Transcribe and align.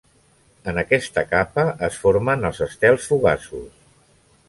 En 0.71 0.81
aquesta 0.81 1.23
capa 1.35 1.67
es 1.89 2.01
formen 2.07 2.51
els 2.51 2.65
estels 2.71 3.11
fugaços. 3.15 3.73